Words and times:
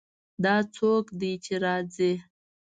دا 0.43 0.55
څوک 0.75 1.05
ده 1.19 1.31
چې 1.43 1.53
راځي 1.65 2.11